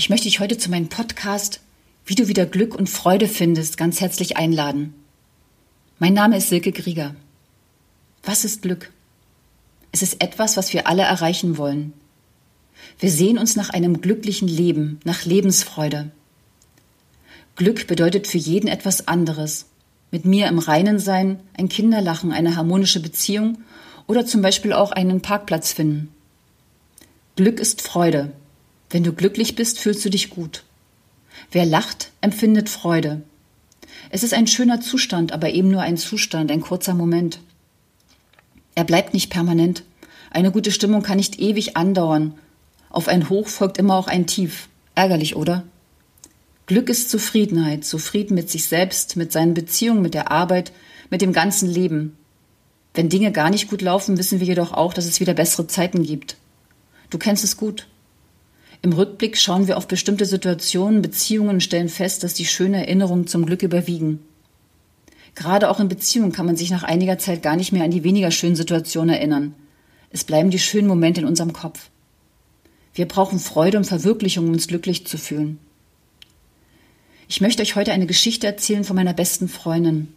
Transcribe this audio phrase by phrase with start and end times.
[0.00, 1.60] Ich möchte dich heute zu meinem Podcast
[2.06, 4.94] Wie du wieder Glück und Freude findest ganz herzlich einladen.
[5.98, 7.14] Mein Name ist Silke Grieger.
[8.22, 8.90] Was ist Glück?
[9.92, 11.92] Es ist etwas, was wir alle erreichen wollen.
[12.98, 16.10] Wir sehen uns nach einem glücklichen Leben, nach Lebensfreude.
[17.56, 19.66] Glück bedeutet für jeden etwas anderes.
[20.10, 23.58] Mit mir im Reinen sein, ein Kinderlachen, eine harmonische Beziehung
[24.06, 26.08] oder zum Beispiel auch einen Parkplatz finden.
[27.36, 28.32] Glück ist Freude,
[28.90, 30.64] wenn du glücklich bist, fühlst du dich gut.
[31.52, 33.22] Wer lacht, empfindet Freude.
[34.10, 37.40] Es ist ein schöner Zustand, aber eben nur ein Zustand, ein kurzer Moment.
[38.74, 39.84] Er bleibt nicht permanent.
[40.30, 42.34] Eine gute Stimmung kann nicht ewig andauern.
[42.88, 44.68] Auf ein Hoch folgt immer auch ein Tief.
[44.94, 45.64] Ärgerlich, oder?
[46.66, 50.72] Glück ist Zufriedenheit, zufrieden mit sich selbst, mit seinen Beziehungen, mit der Arbeit,
[51.10, 52.16] mit dem ganzen Leben.
[52.94, 56.02] Wenn Dinge gar nicht gut laufen, wissen wir jedoch auch, dass es wieder bessere Zeiten
[56.02, 56.36] gibt.
[57.08, 57.86] Du kennst es gut.
[58.82, 63.26] Im Rückblick schauen wir auf bestimmte Situationen, Beziehungen und stellen fest, dass die schönen Erinnerungen
[63.26, 64.20] zum Glück überwiegen.
[65.34, 68.04] Gerade auch in Beziehungen kann man sich nach einiger Zeit gar nicht mehr an die
[68.04, 69.54] weniger schönen Situationen erinnern.
[70.10, 71.90] Es bleiben die schönen Momente in unserem Kopf.
[72.94, 75.58] Wir brauchen Freude und Verwirklichung, um uns glücklich zu fühlen.
[77.28, 80.08] Ich möchte euch heute eine Geschichte erzählen von meiner besten Freundin.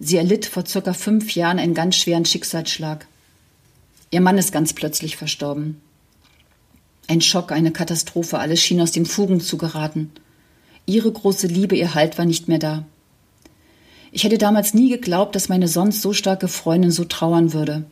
[0.00, 3.06] Sie erlitt vor circa fünf Jahren einen ganz schweren Schicksalsschlag.
[4.10, 5.80] Ihr Mann ist ganz plötzlich verstorben.
[7.06, 10.10] Ein Schock, eine Katastrophe, alles schien aus den Fugen zu geraten.
[10.86, 12.84] Ihre große Liebe, ihr Halt war nicht mehr da.
[14.12, 17.84] Ich hätte damals nie geglaubt, dass meine sonst so starke Freundin so trauern würde.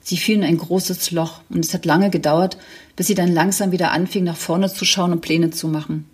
[0.00, 2.56] Sie fiel in ein großes Loch, und es hat lange gedauert,
[2.96, 6.06] bis sie dann langsam wieder anfing, nach vorne zu schauen und Pläne zu machen.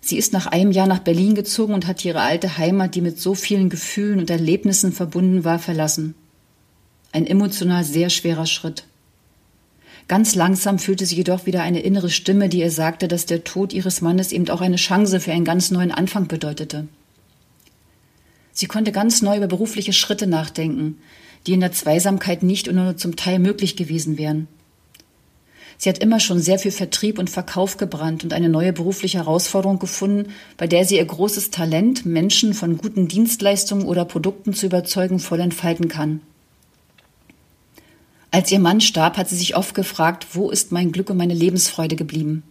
[0.00, 3.18] Sie ist nach einem Jahr nach Berlin gezogen und hat ihre alte Heimat, die mit
[3.18, 6.14] so vielen Gefühlen und Erlebnissen verbunden war, verlassen.
[7.12, 8.84] Ein emotional sehr schwerer Schritt.
[10.06, 13.72] Ganz langsam fühlte sie jedoch wieder eine innere Stimme, die ihr sagte, dass der Tod
[13.72, 16.88] ihres Mannes eben auch eine Chance für einen ganz neuen Anfang bedeutete.
[18.52, 20.98] Sie konnte ganz neu über berufliche Schritte nachdenken,
[21.46, 24.46] die in der Zweisamkeit nicht und nur zum Teil möglich gewesen wären.
[25.76, 29.78] Sie hat immer schon sehr viel Vertrieb und Verkauf gebrannt und eine neue berufliche Herausforderung
[29.78, 35.18] gefunden, bei der sie ihr großes Talent, Menschen von guten Dienstleistungen oder Produkten zu überzeugen,
[35.18, 36.20] voll entfalten kann.
[38.34, 41.34] Als ihr Mann starb, hat sie sich oft gefragt, wo ist mein Glück und meine
[41.34, 42.42] Lebensfreude geblieben?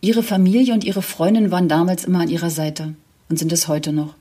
[0.00, 2.94] Ihre Familie und ihre Freundin waren damals immer an ihrer Seite
[3.28, 4.14] und sind es heute noch.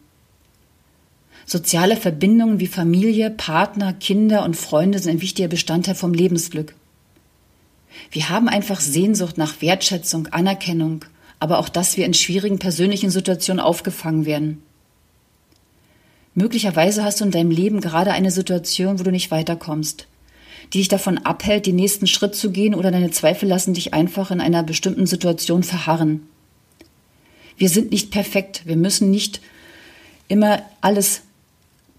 [1.46, 6.75] Soziale Verbindungen wie Familie, Partner, Kinder und Freunde sind ein wichtiger Bestandteil vom Lebensglück.
[8.12, 11.06] Wir haben einfach Sehnsucht nach Wertschätzung, Anerkennung,
[11.40, 14.62] aber auch, dass wir in schwierigen persönlichen Situationen aufgefangen werden.
[16.34, 20.09] Möglicherweise hast du in deinem Leben gerade eine Situation, wo du nicht weiterkommst,
[20.74, 24.31] die dich davon abhält, den nächsten Schritt zu gehen oder deine Zweifel lassen dich einfach
[24.31, 26.28] in einer bestimmten Situation verharren.
[27.57, 29.41] Wir sind nicht perfekt, wir müssen nicht
[30.28, 31.22] immer alles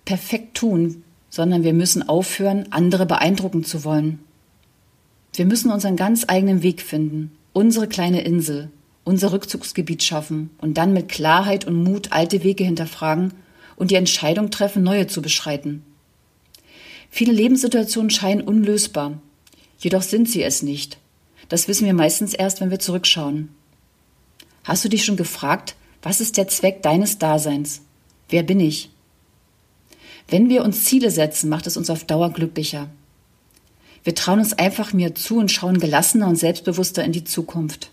[0.04, 4.20] perfekt tun, sondern wir müssen aufhören, andere beeindrucken zu wollen.
[5.34, 8.70] Wir müssen unseren ganz eigenen Weg finden, unsere kleine Insel,
[9.04, 13.32] unser Rückzugsgebiet schaffen und dann mit Klarheit und Mut alte Wege hinterfragen
[13.76, 15.84] und die Entscheidung treffen, neue zu beschreiten.
[17.10, 19.20] Viele Lebenssituationen scheinen unlösbar,
[19.78, 20.98] jedoch sind sie es nicht.
[21.48, 23.48] Das wissen wir meistens erst, wenn wir zurückschauen.
[24.64, 27.82] Hast du dich schon gefragt, was ist der Zweck deines Daseins?
[28.28, 28.90] Wer bin ich?
[30.28, 32.88] Wenn wir uns Ziele setzen, macht es uns auf Dauer glücklicher.
[34.04, 37.90] Wir trauen uns einfach mehr zu und schauen gelassener und selbstbewusster in die Zukunft.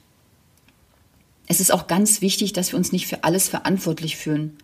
[1.47, 4.57] Es ist auch ganz wichtig, dass wir uns nicht für alles verantwortlich fühlen.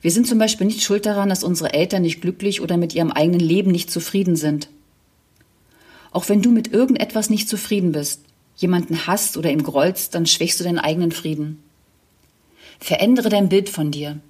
[0.00, 3.10] Wir sind zum Beispiel nicht schuld daran, dass unsere Eltern nicht glücklich oder mit ihrem
[3.10, 4.68] eigenen Leben nicht zufrieden sind.
[6.10, 8.20] Auch wenn du mit irgendetwas nicht zufrieden bist,
[8.56, 11.62] jemanden hasst oder ihm grollst, dann schwächst du deinen eigenen Frieden.
[12.78, 14.20] Verändere dein Bild von dir.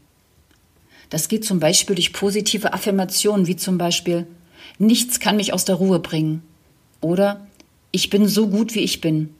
[1.10, 4.26] Das geht zum Beispiel durch positive Affirmationen, wie zum Beispiel
[4.78, 6.42] Nichts kann mich aus der Ruhe bringen
[7.00, 7.46] oder
[7.90, 9.34] Ich bin so gut, wie ich bin.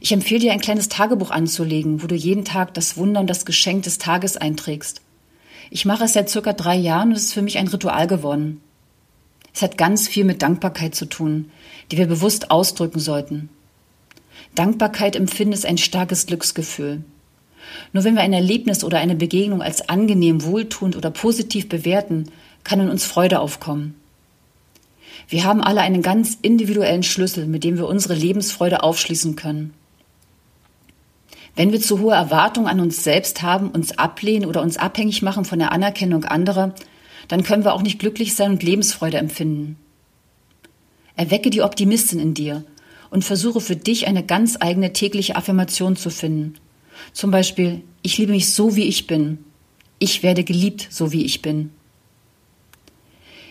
[0.00, 3.44] Ich empfehle dir ein kleines Tagebuch anzulegen, wo du jeden Tag das Wunder und das
[3.44, 5.00] Geschenk des Tages einträgst.
[5.70, 8.60] Ich mache es seit circa drei Jahren und es ist für mich ein Ritual geworden.
[9.52, 11.50] Es hat ganz viel mit Dankbarkeit zu tun,
[11.90, 13.48] die wir bewusst ausdrücken sollten.
[14.54, 17.02] Dankbarkeit empfinden ist ein starkes Glücksgefühl.
[17.92, 22.30] Nur wenn wir ein Erlebnis oder eine Begegnung als angenehm, wohltuend oder positiv bewerten,
[22.64, 23.94] kann in uns Freude aufkommen.
[25.28, 29.74] Wir haben alle einen ganz individuellen Schlüssel, mit dem wir unsere Lebensfreude aufschließen können.
[31.56, 35.46] Wenn wir zu hohe Erwartungen an uns selbst haben, uns ablehnen oder uns abhängig machen
[35.46, 36.74] von der Anerkennung anderer,
[37.28, 39.76] dann können wir auch nicht glücklich sein und Lebensfreude empfinden.
[41.16, 42.64] Erwecke die Optimistin in dir
[43.10, 46.54] und versuche für dich eine ganz eigene tägliche Affirmation zu finden.
[47.14, 49.38] Zum Beispiel, ich liebe mich so, wie ich bin.
[49.98, 51.70] Ich werde geliebt, so wie ich bin.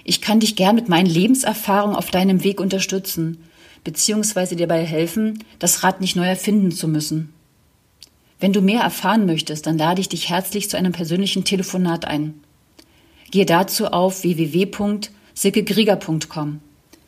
[0.03, 3.39] Ich kann dich gern mit meinen Lebenserfahrungen auf deinem Weg unterstützen,
[3.83, 7.34] beziehungsweise dir dabei helfen, das Rad nicht neu erfinden zu müssen.
[8.39, 12.41] Wenn du mehr erfahren möchtest, dann lade ich dich herzlich zu einem persönlichen Telefonat ein.
[13.31, 16.59] Gehe dazu auf www.silkegrieger.com.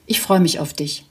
[0.06, 1.04] Ich freue mich auf dich.